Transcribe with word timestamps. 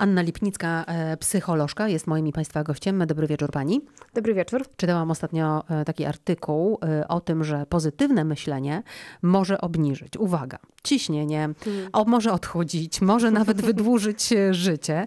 Anna 0.00 0.22
Lipnicka, 0.22 0.84
e, 0.86 1.16
psycholożka, 1.16 1.88
jest 1.88 2.06
moim 2.06 2.26
i 2.26 2.32
Państwa 2.32 2.62
gościem. 2.62 3.06
Dobry 3.06 3.26
wieczór 3.26 3.50
Pani. 3.50 3.80
Dobry 4.14 4.34
wieczór. 4.34 4.62
Czytałam 4.76 5.10
ostatnio 5.10 5.64
e, 5.68 5.84
taki 5.84 6.04
artykuł 6.04 6.78
e, 6.82 7.08
o 7.08 7.20
tym, 7.20 7.44
że 7.44 7.66
pozytywne 7.66 8.24
myślenie 8.24 8.82
może 9.22 9.60
obniżyć, 9.60 10.16
uwaga, 10.16 10.58
ciśnienie, 10.84 11.48
hmm. 11.64 11.88
o, 11.92 12.04
może 12.04 12.32
odchudzić, 12.32 13.00
może 13.00 13.30
nawet 13.30 13.62
wydłużyć 13.66 14.34
życie. 14.50 15.06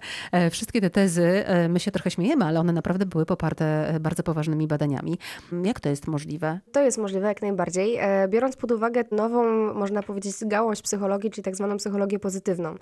Wszystkie 0.51 0.81
te 0.81 0.89
tezy, 0.89 1.43
my 1.69 1.79
się 1.79 1.91
trochę 1.91 2.11
śmiejemy, 2.11 2.45
ale 2.45 2.59
one 2.59 2.73
naprawdę 2.73 3.05
były 3.05 3.25
poparte 3.25 3.97
bardzo 4.01 4.23
poważnymi 4.23 4.67
badaniami. 4.67 5.17
Jak 5.63 5.79
to 5.79 5.89
jest 5.89 6.07
możliwe? 6.07 6.59
To 6.71 6.81
jest 6.81 6.97
możliwe 6.97 7.27
jak 7.27 7.41
najbardziej. 7.41 7.99
Biorąc 8.27 8.55
pod 8.55 8.71
uwagę 8.71 9.03
nową, 9.11 9.73
można 9.73 10.03
powiedzieć, 10.03 10.35
gałąź 10.41 10.81
psychologii, 10.81 11.31
czyli 11.31 11.43
tak 11.43 11.55
zwaną 11.55 11.77
psychologię 11.77 12.19
pozytywną. 12.19 12.75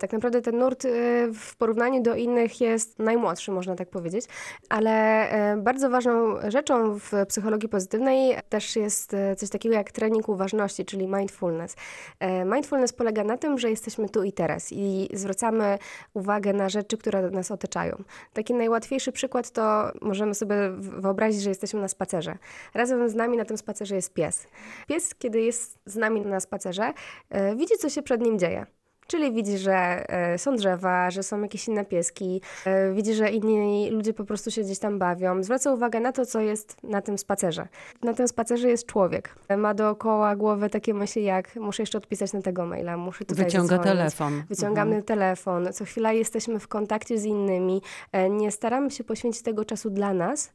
Tak 0.00 0.12
naprawdę 0.12 0.42
ten 0.42 0.58
nurt 0.58 0.86
w 1.34 1.56
porównaniu 1.56 2.02
do 2.02 2.14
innych 2.14 2.60
jest 2.60 2.98
najmłodszy, 2.98 3.52
można 3.52 3.76
tak 3.76 3.90
powiedzieć, 3.90 4.24
ale 4.68 4.90
e, 5.30 5.56
bardzo 5.56 5.90
ważną 5.90 6.50
rzeczą 6.50 6.98
w 6.98 7.10
psychologii 7.28 7.68
pozytywnej 7.68 8.36
też 8.48 8.76
jest 8.76 9.14
e, 9.14 9.36
coś 9.36 9.50
takiego 9.50 9.74
jak 9.74 9.92
trening 9.92 10.28
uważności, 10.28 10.84
czyli 10.84 11.06
mindfulness. 11.06 11.76
E, 12.20 12.44
mindfulness 12.44 12.92
polega 12.92 13.24
na 13.24 13.36
tym, 13.36 13.58
że 13.58 13.70
jesteśmy 13.70 14.08
tu 14.08 14.22
i 14.22 14.32
teraz 14.32 14.72
i 14.72 15.08
zwracamy 15.12 15.78
uwagę 16.14 16.52
na 16.52 16.68
rzeczy, 16.68 16.98
które 16.98 17.30
nas 17.30 17.50
otaczają. 17.50 18.02
Taki 18.32 18.54
najłatwiejszy 18.54 19.12
przykład 19.12 19.50
to 19.50 19.92
możemy 20.00 20.34
sobie 20.34 20.56
wyobrazić, 20.76 21.42
że 21.42 21.48
jesteśmy 21.48 21.80
na 21.80 21.88
spacerze. 21.88 22.38
Razem 22.74 23.08
z 23.08 23.14
nami 23.14 23.36
na 23.36 23.44
tym 23.44 23.58
spacerze 23.58 23.94
jest 23.94 24.14
pies. 24.14 24.46
Pies, 24.88 25.14
kiedy 25.14 25.40
jest 25.40 25.78
z 25.86 25.96
nami 25.96 26.20
na 26.20 26.40
spacerze, 26.40 26.92
widzi, 27.56 27.74
co 27.78 27.88
się 27.88 28.02
przed 28.02 28.20
nim 28.20 28.38
dzieje. 28.38 28.66
Czyli 29.12 29.32
widzi, 29.32 29.58
że 29.58 29.74
e, 30.08 30.38
są 30.38 30.56
drzewa, 30.56 31.10
że 31.10 31.22
są 31.22 31.42
jakieś 31.42 31.68
inne 31.68 31.84
pieski, 31.84 32.40
e, 32.66 32.92
widzi, 32.92 33.14
że 33.14 33.30
inni 33.30 33.90
ludzie 33.90 34.14
po 34.14 34.24
prostu 34.24 34.50
się 34.50 34.62
gdzieś 34.62 34.78
tam 34.78 34.98
bawią. 34.98 35.42
Zwraca 35.42 35.72
uwagę 35.72 36.00
na 36.00 36.12
to, 36.12 36.26
co 36.26 36.40
jest 36.40 36.76
na 36.82 37.02
tym 37.02 37.18
spacerze. 37.18 37.68
Na 38.02 38.14
tym 38.14 38.28
spacerze 38.28 38.68
jest 38.68 38.86
człowiek. 38.86 39.34
Ma 39.56 39.74
dookoła 39.74 40.36
głowy 40.36 40.70
takie 40.70 40.94
myśli 40.94 41.24
jak 41.24 41.56
muszę 41.56 41.82
jeszcze 41.82 41.98
odpisać 41.98 42.32
na 42.32 42.42
tego 42.42 42.66
maila, 42.66 42.96
muszę 42.96 43.24
tutaj 43.24 43.44
Wyciąga 43.44 43.76
zadzwonić. 43.76 43.92
telefon. 43.92 44.42
Wyciągamy 44.48 44.90
mhm. 44.90 45.02
telefon. 45.02 45.72
Co 45.72 45.84
chwila 45.84 46.12
jesteśmy 46.12 46.58
w 46.58 46.68
kontakcie 46.68 47.18
z 47.18 47.24
innymi. 47.24 47.82
E, 48.12 48.30
nie 48.30 48.50
staramy 48.50 48.90
się 48.90 49.04
poświęcić 49.04 49.42
tego 49.42 49.64
czasu 49.64 49.90
dla 49.90 50.14
nas, 50.14 50.52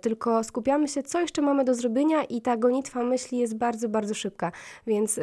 tylko 0.00 0.44
skupiamy 0.44 0.88
się, 0.88 1.02
co 1.02 1.20
jeszcze 1.20 1.42
mamy 1.42 1.64
do 1.64 1.74
zrobienia 1.74 2.24
i 2.24 2.40
ta 2.40 2.56
gonitwa 2.56 3.02
myśli 3.02 3.38
jest 3.38 3.56
bardzo, 3.56 3.88
bardzo 3.88 4.14
szybka. 4.14 4.52
Więc 4.86 5.20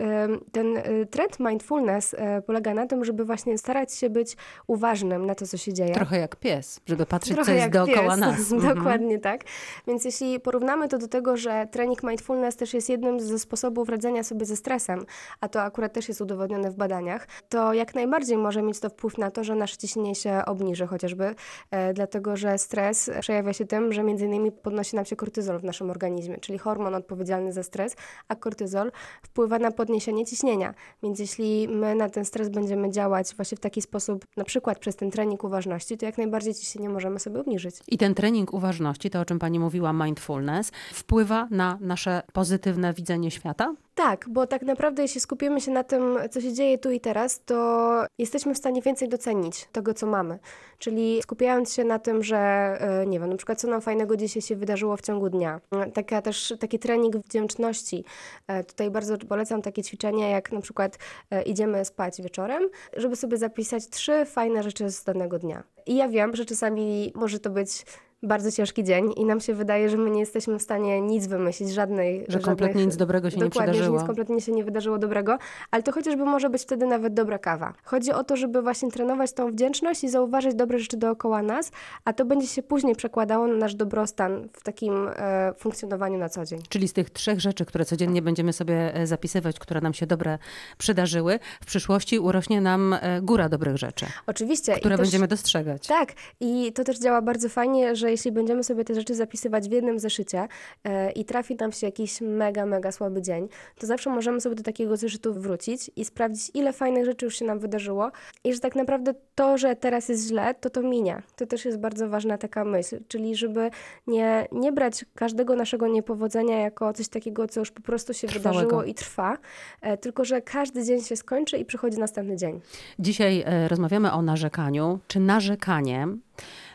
ten 0.51 0.81
trend 1.11 1.39
mindfulness 1.39 2.15
polega 2.45 2.68
polega 2.69 2.81
na 2.81 2.87
tym, 2.87 3.05
żeby 3.05 3.25
właśnie 3.25 3.57
starać 3.57 3.93
się 3.93 4.09
być 4.09 4.37
uważnym 4.67 5.25
na 5.25 5.35
to, 5.35 5.47
co 5.47 5.57
się 5.57 5.73
dzieje. 5.73 5.93
Trochę 5.93 6.19
jak 6.19 6.35
pies, 6.35 6.79
żeby 6.85 7.05
patrzeć, 7.05 7.35
Trochę 7.35 7.51
co 7.51 7.57
jest 7.57 7.69
dookoła 7.69 8.09
pies. 8.09 8.19
nas. 8.19 8.49
Dokładnie 8.75 9.15
mhm. 9.15 9.21
tak. 9.21 9.41
Więc 9.87 10.05
jeśli 10.05 10.39
porównamy 10.39 10.87
to 10.87 10.97
do 10.97 11.07
tego, 11.07 11.37
że 11.37 11.67
trening 11.71 12.03
mindfulness 12.03 12.55
też 12.55 12.73
jest 12.73 12.89
jednym 12.89 13.19
ze 13.19 13.39
sposobów 13.39 13.89
radzenia 13.89 14.23
sobie 14.23 14.45
ze 14.45 14.55
stresem, 14.55 15.05
a 15.41 15.49
to 15.49 15.61
akurat 15.61 15.93
też 15.93 16.07
jest 16.07 16.21
udowodnione 16.21 16.71
w 16.71 16.75
badaniach, 16.75 17.27
to 17.49 17.73
jak 17.73 17.95
najbardziej 17.95 18.37
może 18.37 18.61
mieć 18.61 18.79
to 18.79 18.89
wpływ 18.89 19.17
na 19.17 19.31
to, 19.31 19.43
że 19.43 19.55
nasze 19.55 19.77
ciśnienie 19.77 20.15
się 20.15 20.41
obniży 20.45 20.87
chociażby, 20.87 21.35
e, 21.71 21.93
dlatego 21.93 22.37
że 22.37 22.57
stres 22.57 23.11
przejawia 23.21 23.53
się 23.53 23.65
tym, 23.65 23.93
że 23.93 24.03
między 24.03 24.25
innymi 24.25 24.51
podnosi 24.51 24.95
nam 24.95 25.05
się 25.05 25.15
kortyzol 25.15 25.59
w 25.59 25.63
naszym 25.63 25.89
organizmie, 25.89 26.37
czyli 26.37 26.57
hormon 26.57 26.95
odpowiedzialny 26.95 27.53
za 27.53 27.63
stres, 27.63 27.95
a 28.27 28.35
kortyzol 28.35 28.91
wpływa 29.21 29.59
na 29.59 29.71
podniesienie 29.71 30.25
ciśnienia. 30.25 30.73
Więc 31.03 31.19
jeśli 31.19 31.67
my 31.67 31.95
na 31.95 32.09
ten 32.09 32.25
stres 32.25 32.48
będziemy 32.49 32.91
działać 32.91 33.35
właśnie 33.35 33.57
w 33.57 33.61
taki 33.61 33.81
sposób, 33.81 34.25
na 34.37 34.43
przykład 34.43 34.79
przez 34.79 34.95
ten 34.95 35.11
trening 35.11 35.43
uważności, 35.43 35.97
to 35.97 36.05
jak 36.05 36.17
najbardziej 36.17 36.53
ciśnienie 36.53 36.89
możemy 36.89 37.19
sobie 37.19 37.39
obniżyć. 37.39 37.75
I 37.87 37.97
ten 37.97 38.15
trening 38.15 38.53
uważności, 38.53 39.09
to 39.09 39.19
o 39.19 39.25
czym 39.25 39.39
pani 39.39 39.59
mówiła, 39.59 39.93
mindfulness, 39.93 40.71
wpływa 40.93 41.47
na 41.51 41.77
nasze 41.81 42.21
pozytywne 42.33 42.93
widzenie 42.93 43.31
świata? 43.31 43.75
Tak, 43.99 44.25
bo 44.29 44.47
tak 44.47 44.61
naprawdę 44.61 45.01
jeśli 45.01 45.21
skupimy 45.21 45.61
się 45.61 45.71
na 45.71 45.83
tym, 45.83 46.17
co 46.31 46.41
się 46.41 46.53
dzieje 46.53 46.77
tu 46.77 46.91
i 46.91 46.99
teraz, 46.99 47.41
to 47.45 48.05
jesteśmy 48.17 48.53
w 48.53 48.57
stanie 48.57 48.81
więcej 48.81 49.09
docenić 49.09 49.67
tego, 49.71 49.93
co 49.93 50.07
mamy. 50.07 50.39
Czyli 50.77 51.21
skupiając 51.23 51.73
się 51.73 51.83
na 51.83 51.99
tym, 51.99 52.23
że 52.23 52.37
e, 52.37 53.05
nie 53.07 53.19
wiem, 53.19 53.29
na 53.29 53.37
przykład 53.37 53.59
co 53.59 53.67
nam 53.67 53.81
fajnego 53.81 54.17
dzisiaj 54.17 54.41
się 54.41 54.55
wydarzyło 54.55 54.97
w 54.97 55.01
ciągu 55.01 55.29
dnia. 55.29 55.61
Taka 55.93 56.21
też 56.21 56.53
taki 56.59 56.79
trening 56.79 57.17
wdzięczności. 57.17 58.03
E, 58.47 58.63
tutaj 58.63 58.91
bardzo 58.91 59.17
polecam 59.17 59.61
takie 59.61 59.83
ćwiczenie, 59.83 60.29
jak 60.29 60.51
na 60.51 60.61
przykład 60.61 60.97
e, 61.31 61.41
idziemy 61.41 61.85
spać 61.85 62.21
wieczorem, 62.21 62.69
żeby 62.97 63.15
sobie 63.15 63.37
zapisać 63.37 63.89
trzy 63.89 64.25
fajne 64.25 64.63
rzeczy 64.63 64.89
z 64.89 65.03
danego 65.03 65.39
dnia. 65.39 65.63
I 65.85 65.95
ja 65.95 66.07
wiem, 66.07 66.35
że 66.35 66.45
czasami 66.45 67.11
może 67.15 67.39
to 67.39 67.49
być 67.49 67.85
bardzo 68.23 68.51
ciężki 68.51 68.83
dzień 68.83 69.13
i 69.17 69.25
nam 69.25 69.39
się 69.39 69.53
wydaje, 69.53 69.89
że 69.89 69.97
my 69.97 70.09
nie 70.09 70.19
jesteśmy 70.19 70.59
w 70.59 70.61
stanie 70.61 71.01
nic 71.01 71.27
wymyślić, 71.27 71.73
żadnej... 71.73 72.25
Że 72.27 72.39
kompletnie 72.39 72.85
nic 72.85 72.95
dobrego 72.95 73.29
się 73.29 73.37
nie 73.37 73.49
przydarzyło. 73.49 73.85
że 73.85 73.91
nic 73.91 74.03
kompletnie 74.03 74.41
się 74.41 74.51
nie 74.51 74.63
wydarzyło 74.63 74.97
dobrego, 74.97 75.37
ale 75.71 75.83
to 75.83 75.91
chociażby 75.91 76.25
może 76.25 76.49
być 76.49 76.61
wtedy 76.61 76.85
nawet 76.85 77.13
dobra 77.13 77.39
kawa. 77.39 77.73
Chodzi 77.83 78.11
o 78.11 78.23
to, 78.23 78.35
żeby 78.35 78.61
właśnie 78.61 78.91
trenować 78.91 79.33
tą 79.33 79.51
wdzięczność 79.51 80.03
i 80.03 80.09
zauważyć 80.09 80.55
dobre 80.55 80.79
rzeczy 80.79 80.97
dookoła 80.97 81.41
nas, 81.41 81.71
a 82.05 82.13
to 82.13 82.25
będzie 82.25 82.47
się 82.47 82.63
później 82.63 82.95
przekładało 82.95 83.47
na 83.47 83.69
nasz 83.69 83.75
dobrostan 83.75 84.49
w 84.53 84.63
takim 84.63 85.09
e, 85.15 85.53
funkcjonowaniu 85.57 86.17
na 86.17 86.29
co 86.29 86.45
dzień. 86.45 86.59
Czyli 86.69 86.87
z 86.87 86.93
tych 86.93 87.09
trzech 87.09 87.39
rzeczy, 87.39 87.65
które 87.65 87.85
codziennie 87.85 88.21
będziemy 88.21 88.53
sobie 88.53 88.95
e, 88.95 89.07
zapisywać, 89.07 89.59
które 89.59 89.81
nam 89.81 89.93
się 89.93 90.07
dobre 90.07 90.37
przydarzyły, 90.77 91.39
w 91.61 91.65
przyszłości 91.65 92.19
urośnie 92.19 92.61
nam 92.61 92.93
e, 92.93 93.21
góra 93.21 93.49
dobrych 93.49 93.77
rzeczy. 93.77 94.05
Oczywiście. 94.27 94.73
Które 94.75 94.97
też, 94.97 95.05
będziemy 95.05 95.27
dostrzegać. 95.27 95.87
Tak. 95.87 96.13
I 96.39 96.73
to 96.73 96.83
też 96.83 96.99
działa 96.99 97.21
bardzo 97.21 97.49
fajnie, 97.49 97.95
że 97.95 98.08
jeśli 98.09 98.31
będziemy 98.31 98.63
sobie 98.63 98.83
te 98.83 98.95
rzeczy 98.95 99.15
zapisywać 99.15 99.69
w 99.69 99.71
jednym 99.71 99.99
zeszycie 99.99 100.47
e, 100.83 101.11
i 101.11 101.25
trafi 101.25 101.55
nam 101.55 101.71
się 101.71 101.87
jakiś 101.87 102.21
mega, 102.21 102.65
mega 102.65 102.91
słaby 102.91 103.21
dzień, 103.21 103.47
to 103.79 103.87
zawsze 103.87 104.09
możemy 104.09 104.41
sobie 104.41 104.55
do 104.55 104.63
takiego 104.63 104.97
zeszytu 104.97 105.33
wrócić 105.33 105.91
i 105.95 106.05
sprawdzić, 106.05 106.51
ile 106.53 106.73
fajnych 106.73 107.05
rzeczy 107.05 107.25
już 107.25 107.39
się 107.39 107.45
nam 107.45 107.59
wydarzyło 107.59 108.11
i 108.43 108.53
że 108.53 108.59
tak 108.59 108.75
naprawdę 108.75 109.13
to, 109.35 109.57
że 109.57 109.75
teraz 109.75 110.09
jest 110.09 110.27
źle, 110.27 110.55
to 110.55 110.69
to 110.69 110.81
minie. 110.81 111.21
To 111.35 111.45
też 111.45 111.65
jest 111.65 111.79
bardzo 111.79 112.09
ważna 112.09 112.37
taka 112.37 112.65
myśl, 112.65 112.99
czyli 113.07 113.35
żeby 113.35 113.69
nie, 114.07 114.47
nie 114.51 114.71
brać 114.71 115.05
każdego 115.15 115.55
naszego 115.55 115.87
niepowodzenia 115.87 116.59
jako 116.59 116.93
coś 116.93 117.07
takiego, 117.07 117.47
co 117.47 117.59
już 117.59 117.71
po 117.71 117.81
prostu 117.81 118.13
się 118.13 118.27
Trwałego. 118.27 118.59
wydarzyło 118.59 118.83
i 118.83 118.93
trwa, 118.93 119.37
e, 119.81 119.97
tylko 119.97 120.25
że 120.25 120.41
każdy 120.41 120.83
dzień 120.83 121.01
się 121.01 121.15
skończy 121.15 121.57
i 121.57 121.65
przychodzi 121.65 121.97
następny 121.97 122.37
dzień. 122.37 122.61
Dzisiaj 122.99 123.43
e, 123.45 123.67
rozmawiamy 123.67 124.11
o 124.11 124.21
narzekaniu. 124.21 124.99
Czy 125.07 125.19
narzekanie 125.19 126.07
E, 126.07 126.68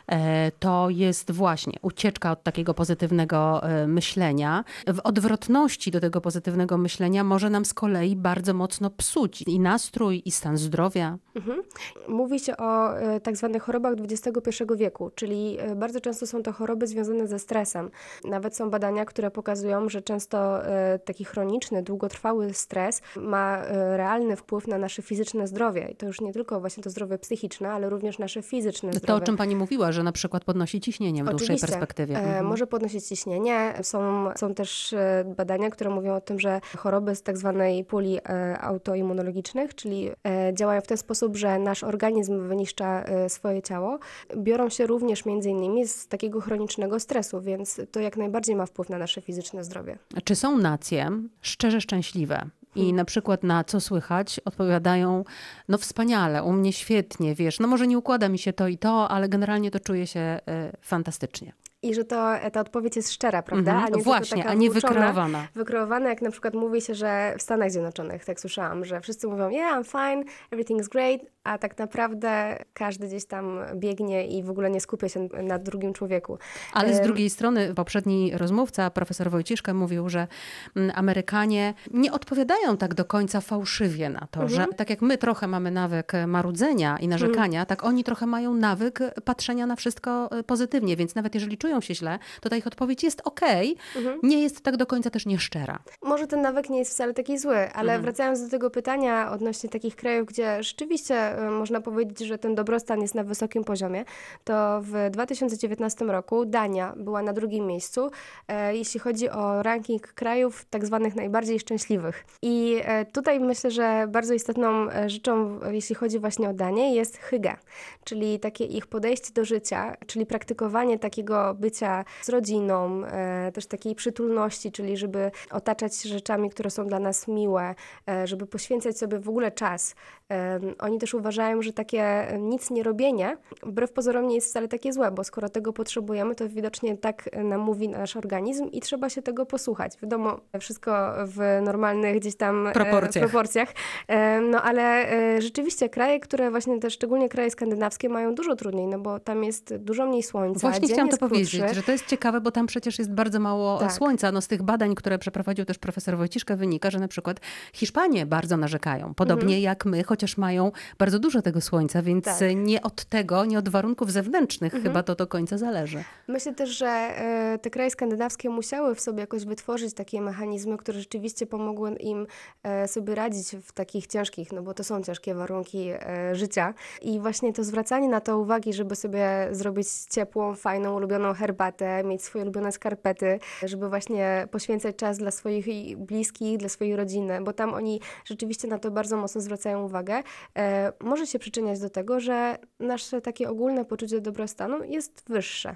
to 0.59 0.89
jest 0.89 1.31
właśnie 1.31 1.79
ucieczka 1.81 2.31
od 2.31 2.43
takiego 2.43 2.73
pozytywnego 2.73 3.63
e, 3.63 3.87
myślenia. 3.87 4.63
W 4.87 4.99
odwrotności 5.03 5.91
do 5.91 5.99
tego 5.99 6.21
pozytywnego 6.21 6.77
myślenia 6.77 7.23
może 7.23 7.49
nam 7.49 7.65
z 7.65 7.73
kolei 7.73 8.15
bardzo 8.15 8.53
mocno 8.53 8.89
psuć 8.89 9.41
i 9.41 9.59
nastrój, 9.59 10.21
i 10.25 10.31
stan 10.31 10.57
zdrowia. 10.57 11.17
Mhm. 11.35 11.61
Mówi 12.07 12.39
się 12.39 12.57
o 12.57 12.97
e, 12.97 13.19
tak 13.19 13.37
zwanych 13.37 13.63
chorobach 13.63 13.93
XXI 13.99 14.63
wieku, 14.75 15.11
czyli 15.15 15.57
bardzo 15.75 16.01
często 16.01 16.27
są 16.27 16.43
to 16.43 16.53
choroby 16.53 16.87
związane 16.87 17.27
ze 17.27 17.39
stresem. 17.39 17.91
Nawet 18.23 18.55
są 18.55 18.69
badania, 18.69 19.05
które 19.05 19.31
pokazują, 19.31 19.89
że 19.89 20.01
często 20.01 20.59
taki 21.05 21.25
chroniczny, 21.25 21.83
długotrwały 21.83 22.53
stres 22.53 23.01
ma 23.15 23.61
realny 23.97 24.35
wpływ 24.35 24.67
na 24.67 24.77
nasze 24.77 25.01
fizyczne 25.01 25.47
zdrowie. 25.47 25.87
I 25.91 25.95
to 25.95 26.05
już 26.05 26.21
nie 26.21 26.33
tylko 26.33 26.59
właśnie 26.59 26.83
to 26.83 26.89
zdrowie 26.89 27.17
psychiczne, 27.17 27.71
ale 27.71 27.89
również 27.89 28.19
nasze 28.19 28.41
fizyczne 28.41 28.93
zdrowie. 28.93 29.07
To, 29.07 29.15
o 29.15 29.21
czym 29.21 29.37
pani 29.37 29.55
mówiła, 29.55 29.91
że 29.95 30.03
na 30.03 30.11
przykład 30.11 30.45
podnosi 30.45 30.81
ciśnienie 30.81 31.23
w 31.23 31.29
dłuższej 31.29 31.57
perspektywie. 31.57 32.15
E, 32.15 32.19
mhm. 32.19 32.45
Może 32.45 32.67
podnosić 32.67 33.05
ciśnienie. 33.05 33.73
Są, 33.81 34.29
są 34.35 34.53
też 34.53 34.93
e, 34.93 35.33
badania, 35.37 35.69
które 35.69 35.89
mówią 35.89 36.15
o 36.15 36.21
tym, 36.21 36.39
że 36.39 36.61
choroby 36.77 37.15
z 37.15 37.23
tak 37.23 37.37
zwanej 37.37 37.85
puli 37.85 38.17
e, 38.17 38.59
autoimmunologicznych, 38.61 39.75
czyli 39.75 40.11
działają 40.53 40.81
w 40.81 40.87
ten 40.87 40.97
sposób, 40.97 41.37
że 41.37 41.59
nasz 41.59 41.83
organizm 41.83 42.47
wyniszcza 42.47 43.03
swoje 43.27 43.61
ciało, 43.61 43.99
biorą 44.37 44.69
się 44.69 44.87
również 44.87 45.25
między 45.25 45.49
innymi 45.49 45.87
z 45.87 46.07
takiego 46.07 46.41
chronicznego 46.41 46.99
stresu, 46.99 47.41
więc 47.41 47.81
to 47.91 47.99
jak 47.99 48.17
najbardziej 48.17 48.55
ma 48.55 48.65
wpływ 48.65 48.89
na 48.89 48.97
nasze 48.97 49.21
fizyczne 49.21 49.63
zdrowie. 49.63 49.97
Czy 50.23 50.35
są 50.35 50.57
nacje 50.57 51.11
szczerze 51.41 51.81
szczęśliwe? 51.81 52.49
I 52.75 52.93
na 52.93 53.05
przykład 53.05 53.43
na 53.43 53.63
co 53.63 53.81
słychać 53.81 54.39
odpowiadają, 54.45 55.23
no 55.67 55.77
wspaniale, 55.77 56.43
u 56.43 56.51
mnie 56.51 56.73
świetnie, 56.73 57.35
wiesz, 57.35 57.59
no 57.59 57.67
może 57.67 57.87
nie 57.87 57.97
układa 57.97 58.29
mi 58.29 58.39
się 58.39 58.53
to 58.53 58.67
i 58.67 58.77
to, 58.77 59.11
ale 59.11 59.29
generalnie 59.29 59.71
to 59.71 59.79
czuję 59.79 60.07
się 60.07 60.39
y, 60.69 60.77
fantastycznie. 60.81 61.53
I 61.85 61.93
że 61.93 62.05
to, 62.05 62.33
ta 62.53 62.61
odpowiedź 62.61 62.95
jest 62.95 63.11
szczera, 63.11 63.41
prawda? 63.41 63.71
Mhm, 63.71 63.93
a 63.93 63.97
nie 63.97 64.03
właśnie, 64.03 64.45
a 64.45 64.53
nie 64.53 64.69
włóczona, 64.69 64.93
wykreowana. 64.93 65.47
Wykreowana, 65.55 66.09
jak 66.09 66.21
na 66.21 66.31
przykład 66.31 66.53
mówi 66.53 66.81
się, 66.81 66.95
że 66.95 67.35
w 67.37 67.41
Stanach 67.41 67.71
Zjednoczonych, 67.71 68.25
tak 68.25 68.39
słyszałam, 68.39 68.85
że 68.85 69.01
wszyscy 69.01 69.27
mówią, 69.27 69.49
yeah, 69.49 69.79
I'm 69.79 69.85
fine, 69.85 70.23
everything's 70.51 70.89
great, 70.89 71.21
a 71.43 71.57
tak 71.57 71.77
naprawdę 71.77 72.57
każdy 72.73 73.07
gdzieś 73.07 73.25
tam 73.25 73.59
biegnie 73.75 74.27
i 74.27 74.43
w 74.43 74.49
ogóle 74.49 74.69
nie 74.69 74.81
skupia 74.81 75.09
się 75.09 75.29
na 75.43 75.59
drugim 75.59 75.93
człowieku. 75.93 76.37
Ale 76.73 76.95
z 76.95 77.01
drugiej 77.01 77.29
strony 77.29 77.73
poprzedni 77.73 78.31
rozmówca, 78.37 78.89
profesor 78.89 79.29
Wojciszka, 79.29 79.73
mówił, 79.73 80.09
że 80.09 80.27
mm, 80.75 80.91
Amerykanie 80.95 81.73
nie 81.91 82.11
odpowiadają 82.11 82.77
tak 82.77 82.93
do 82.93 83.05
końca 83.05 83.41
fałszywie 83.41 84.09
na 84.09 84.27
to, 84.31 84.47
że 84.47 84.65
tak 84.77 84.89
jak 84.89 85.01
my 85.01 85.17
trochę 85.17 85.47
mamy 85.47 85.71
nawyk 85.71 86.11
marudzenia 86.27 86.97
i 86.97 87.07
narzekania, 87.07 87.65
tak 87.65 87.83
oni 87.83 88.03
trochę 88.03 88.25
mają 88.25 88.53
nawyk 88.53 88.99
patrzenia 89.25 89.65
na 89.65 89.75
wszystko 89.75 90.31
e, 90.31 90.43
pozytywnie, 90.43 90.95
więc 90.95 91.15
nawet 91.15 91.35
jeżeli 91.35 91.57
czują 91.57 91.74
się 91.81 91.95
źle, 91.95 92.19
to 92.41 92.49
ta 92.49 92.55
ich 92.55 92.67
odpowiedź 92.67 93.03
jest 93.03 93.21
okej, 93.25 93.75
nie 94.23 94.41
jest 94.41 94.61
tak 94.61 94.77
do 94.77 94.85
końca 94.85 95.09
też 95.09 95.25
nieszczera. 95.25 95.79
Może 96.01 96.27
ten 96.27 96.41
nawyk 96.41 96.69
nie 96.69 96.79
jest 96.79 96.91
wcale 96.91 97.13
taki 97.13 97.37
zły, 97.37 97.57
ale 97.57 97.93
Mhm. 97.95 98.01
wracając 98.01 98.43
do 98.43 98.49
tego 98.49 98.69
pytania 98.69 99.31
odnośnie 99.31 99.69
takich 99.69 99.95
krajów, 99.95 100.27
gdzie 100.27 100.63
rzeczywiście 100.63 101.39
y, 101.47 101.51
można 101.51 101.81
powiedzieć, 101.81 102.19
że 102.27 102.37
ten 102.37 102.55
dobrostan 102.55 103.01
jest 103.01 103.15
na 103.15 103.23
wysokim 103.23 103.63
poziomie, 103.63 104.05
to 104.43 104.81
w 104.81 105.09
2019 105.11 106.05
roku 106.05 106.45
Dania 106.45 106.93
była 106.97 107.21
na 107.21 107.33
drugim 107.33 107.65
miejscu, 107.67 108.09
e, 108.47 108.75
jeśli 108.77 108.99
chodzi 108.99 109.29
o 109.29 109.63
ranking 109.63 110.07
krajów 110.13 110.65
tak 110.69 110.85
zwanych 110.85 111.15
najbardziej 111.15 111.59
szczęśliwych. 111.59 112.25
I 112.41 112.81
e, 112.83 113.05
tutaj 113.05 113.39
myślę, 113.39 113.71
że 113.71 114.07
bardzo 114.09 114.33
istotną 114.33 114.89
e, 114.91 115.09
rzeczą, 115.09 115.59
jeśli 115.71 115.95
chodzi 115.95 116.19
właśnie 116.19 116.49
o 116.49 116.53
Danię, 116.53 116.95
jest 116.95 117.17
hygge, 117.17 117.55
czyli 118.03 118.39
takie 118.39 118.65
ich 118.65 118.87
podejście 118.87 119.33
do 119.33 119.45
życia, 119.45 119.95
czyli 120.07 120.25
praktykowanie 120.25 120.99
takiego 120.99 121.53
bycia 121.65 122.05
z 122.21 122.29
rodziną, 122.29 123.05
e, 123.05 123.51
też 123.51 123.65
takiej 123.65 123.95
przytulności, 123.95 124.71
czyli 124.71 124.97
żeby 124.97 125.31
otaczać 125.51 125.95
się 125.95 126.09
rzeczami, 126.09 126.49
które 126.49 126.69
są 126.69 126.87
dla 126.87 126.99
nas 126.99 127.27
miłe, 127.27 127.75
e, 128.09 128.27
żeby 128.27 128.45
poświęcać 128.47 128.97
sobie 128.97 129.19
w 129.19 129.29
ogóle 129.29 129.51
czas. 129.51 129.95
Em, 130.29 130.75
Oni 130.79 130.99
też 130.99 131.13
uważają, 131.13 131.61
że 131.61 131.73
takie 131.73 132.01
e, 132.03 132.39
nic 132.39 132.69
nie 132.71 132.83
robienie 132.83 133.37
wbrew 133.63 133.91
pozorom 133.91 134.27
nie 134.27 134.35
jest 134.35 134.47
wcale 134.49 134.67
takie 134.67 134.93
złe, 134.93 135.11
bo 135.11 135.23
skoro 135.23 135.49
tego 135.49 135.73
potrzebujemy, 135.73 136.35
to 136.35 136.49
widocznie 136.49 136.97
tak 136.97 137.29
e, 137.31 137.43
nam 137.43 137.61
mówi 137.61 137.89
nasz 137.89 138.15
organizm 138.15 138.65
i 138.71 138.81
trzeba 138.81 139.09
się 139.09 139.21
tego 139.21 139.45
posłuchać. 139.45 139.97
Wiadomo, 140.01 140.39
wszystko 140.59 141.13
w 141.25 141.59
normalnych 141.63 142.19
gdzieś 142.19 142.35
tam 142.35 142.67
e, 142.67 142.71
Proporcjach. 142.71 143.29
proporcjach. 143.29 143.69
E, 144.07 144.41
No 144.41 144.61
ale 144.61 144.83
e, 145.11 145.41
rzeczywiście 145.41 145.89
kraje, 145.89 146.19
które 146.19 146.51
właśnie 146.51 146.79
też, 146.79 146.93
szczególnie 146.93 147.29
kraje 147.29 147.51
skandynawskie 147.51 148.09
mają 148.09 148.35
dużo 148.35 148.55
trudniej, 148.55 148.87
no 148.87 148.99
bo 148.99 149.19
tam 149.19 149.43
jest 149.43 149.75
dużo 149.75 150.05
mniej 150.05 150.23
słońca, 150.23 150.69
Właśnie 150.69 150.87
chciałam 150.87 151.09
to 151.09 151.13
jest 151.13 151.19
powiedzieć, 151.51 151.75
że 151.75 151.83
to 151.83 151.91
jest 151.91 152.05
ciekawe, 152.05 152.41
bo 152.41 152.51
tam 152.51 152.67
przecież 152.67 152.99
jest 152.99 153.11
bardzo 153.11 153.39
mało 153.39 153.77
Tak. 153.79 153.91
słońca. 153.93 154.31
No 154.31 154.41
z 154.41 154.47
tych 154.47 154.63
badań, 154.63 154.95
które 154.95 155.19
przeprowadził 155.19 155.65
też 155.65 155.77
profesor 155.77 156.17
Wojciszka, 156.17 156.55
wynika, 156.55 156.91
że 156.91 156.99
na 156.99 157.07
przykład 157.07 157.39
Hiszpanie 157.73 158.25
bardzo 158.25 158.57
narzekają. 158.57 159.13
Podobnie 159.13 159.59
jak 159.61 159.85
my, 159.85 160.03
chociaż 160.03 160.37
mają 160.37 160.71
bardzo 160.97 161.19
dużo 161.19 161.41
tego 161.41 161.61
słońca, 161.61 162.01
więc 162.01 162.27
Mhm. 162.27 162.55
Tak. 162.57 162.67
nie 162.67 162.81
od 162.81 163.05
tego, 163.05 163.45
nie 163.45 163.59
od 163.59 163.69
warunków 163.69 164.11
zewnętrznych 164.11 164.73
chyba 164.83 165.03
to 165.03 165.15
do 165.15 165.27
końca 165.27 165.57
zależy. 165.57 166.03
Myślę 166.27 166.53
też, 166.55 166.69
że 166.69 166.87
e, 166.87 167.59
te 167.61 167.69
kraje 167.69 167.91
skandynawskie 167.91 168.49
musiały 168.49 168.95
w 168.95 169.01
sobie 169.01 169.19
jakoś 169.19 169.45
wytworzyć 169.45 169.93
takie 169.93 170.21
mechanizmy, 170.21 170.77
które 170.77 170.99
rzeczywiście 170.99 171.45
pomogły 171.45 171.91
im 171.95 172.27
e, 172.63 172.87
sobie 172.87 173.15
radzić 173.15 173.55
w 173.63 173.71
takich 173.71 174.07
ciężkich, 174.07 174.51
no 174.51 174.61
bo 174.61 174.73
to 174.73 174.83
są 174.83 175.03
ciężkie 175.03 175.35
warunki 175.35 175.89
e, 175.89 176.35
życia. 176.35 176.73
I 177.01 177.19
właśnie 177.19 177.53
to 177.53 177.63
zwracanie 177.63 178.09
na 178.09 178.21
to 178.21 178.39
uwagi, 178.39 178.73
żeby 178.73 178.95
sobie 178.95 179.47
zrobić 179.51 179.87
ciepłą, 180.09 180.55
fajną, 180.55 180.95
ulubioną 180.95 181.33
herbatę, 181.35 182.03
mieć 182.03 182.23
swoje 182.23 182.43
ulubione 182.43 182.71
skarpety, 182.71 183.39
żeby 183.63 183.89
właśnie 183.89 184.47
poświęcać 184.51 184.95
czas 184.95 185.17
dla 185.17 185.31
swoich 185.31 185.97
bliskich, 185.97 186.57
dla 186.57 186.69
swojej 186.69 186.95
rodziny, 186.95 187.41
bo 187.41 187.53
tam 187.53 187.73
oni 187.73 188.01
rzeczywiście 188.25 188.67
na 188.67 188.79
to 188.79 188.91
bardzo 188.91 189.17
mocno 189.17 189.41
zwracają 189.41 189.83
uwagę, 189.83 190.23
e, 190.57 190.93
może 190.99 191.27
się 191.27 191.39
przyczyniać 191.39 191.79
do 191.79 191.89
tego, 191.89 192.19
że 192.19 192.57
nasze 192.79 193.21
takie 193.21 193.49
ogólne 193.49 193.85
poczucie 193.85 194.21
dobrostanu 194.21 194.83
jest 194.83 195.23
wyższe. 195.27 195.75